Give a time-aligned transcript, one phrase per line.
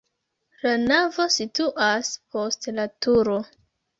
[0.63, 3.39] La navo situas post la turo.